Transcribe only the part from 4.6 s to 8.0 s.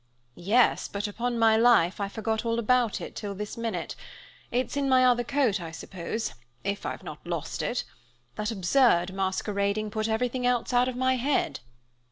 in my other coat, I suppose, if I've not lost it.